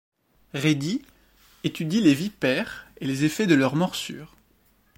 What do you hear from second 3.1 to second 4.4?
effets de leur morsure.